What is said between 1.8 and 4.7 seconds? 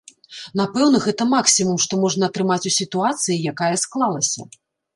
што можна атрымаць у сітуацыі, якая склалася.